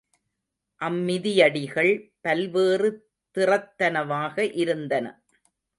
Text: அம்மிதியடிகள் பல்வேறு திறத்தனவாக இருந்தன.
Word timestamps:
அம்மிதியடிகள் 0.81 1.91
பல்வேறு 2.21 2.89
திறத்தனவாக 3.37 4.51
இருந்தன. 4.55 5.05